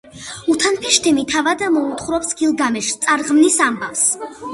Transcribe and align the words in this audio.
უთნაფიშთიმი 0.51 1.25
თავად 1.33 1.61
მოუთხრობს 1.75 2.31
გილგამეშს 2.39 2.97
წარღვნის 3.05 3.59
ამბავს. 3.67 4.03